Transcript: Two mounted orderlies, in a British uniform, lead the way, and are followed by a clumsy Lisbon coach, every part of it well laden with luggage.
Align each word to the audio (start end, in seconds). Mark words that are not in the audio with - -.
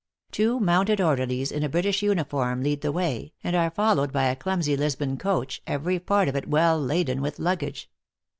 Two 0.31 0.59
mounted 0.59 0.99
orderlies, 0.99 1.51
in 1.51 1.61
a 1.61 1.69
British 1.69 2.01
uniform, 2.01 2.63
lead 2.63 2.81
the 2.81 2.91
way, 2.91 3.33
and 3.43 3.55
are 3.55 3.69
followed 3.69 4.11
by 4.11 4.23
a 4.25 4.35
clumsy 4.35 4.75
Lisbon 4.75 5.15
coach, 5.15 5.61
every 5.67 5.99
part 5.99 6.27
of 6.27 6.35
it 6.35 6.47
well 6.47 6.81
laden 6.81 7.21
with 7.21 7.37
luggage. 7.37 7.87